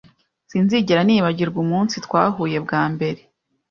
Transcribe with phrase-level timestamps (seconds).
[0.49, 3.21] Sinzigera nibagirwa umunsi twahuye bwa mbere.